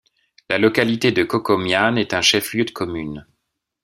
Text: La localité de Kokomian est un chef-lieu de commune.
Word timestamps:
La 0.49 0.57
localité 0.57 1.11
de 1.11 1.23
Kokomian 1.23 1.95
est 1.95 2.15
un 2.15 2.23
chef-lieu 2.23 2.65
de 2.65 2.71
commune. 2.71 3.27